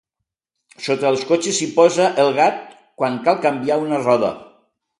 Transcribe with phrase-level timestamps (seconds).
[0.85, 2.59] Sota els cotxes s'hi posa el gat
[3.03, 4.37] quan cal canviar una roda.